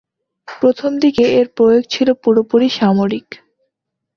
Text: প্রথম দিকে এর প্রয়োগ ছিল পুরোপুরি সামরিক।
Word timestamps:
প্রথম 0.47 0.91
দিকে 0.99 1.23
এর 1.39 1.47
প্রয়োগ 1.57 1.83
ছিল 1.89 2.07
পুরোপুরি 2.23 2.67
সামরিক। 2.79 3.27